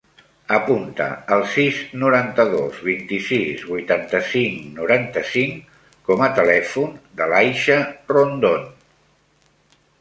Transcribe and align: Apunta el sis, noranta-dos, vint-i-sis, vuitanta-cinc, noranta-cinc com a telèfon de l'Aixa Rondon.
Apunta 0.57 1.09
el 1.35 1.43
sis, 1.55 1.81
noranta-dos, 2.03 2.79
vint-i-sis, 2.87 3.61
vuitanta-cinc, 3.73 4.57
noranta-cinc 4.79 5.79
com 6.11 6.27
a 6.29 6.33
telèfon 6.41 6.99
de 7.23 7.31
l'Aixa 7.35 7.79
Rondon. 8.17 8.69